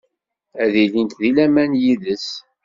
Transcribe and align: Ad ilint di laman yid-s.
Ad 0.63 0.73
ilint 0.83 1.13
di 1.19 1.29
laman 1.35 1.71
yid-s. 1.81 2.27